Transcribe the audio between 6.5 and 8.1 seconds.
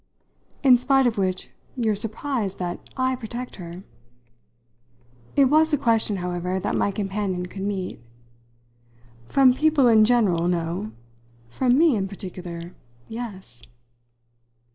that my companion could meet.